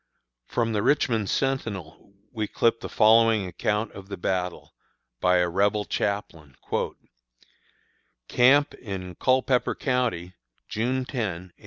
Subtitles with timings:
[0.47, 4.73] From the Richmond Sentinel we clip the following account of the battle,
[5.19, 6.55] by a Rebel chaplain:
[8.27, 10.33] CAMP IN CULPEPPER COUNTY,
[10.67, 11.53] June 10, 1863.